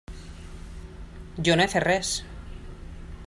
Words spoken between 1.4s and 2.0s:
Jo no he fet